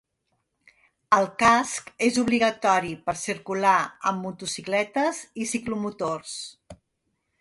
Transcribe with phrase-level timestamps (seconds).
[1.17, 3.77] El casc és obligatori per circular
[4.13, 6.35] amb motocicletes i ciclomotors.